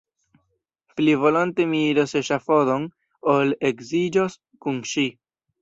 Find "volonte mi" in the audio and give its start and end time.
1.23-1.83